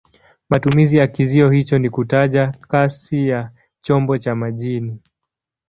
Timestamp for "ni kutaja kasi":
1.79-3.27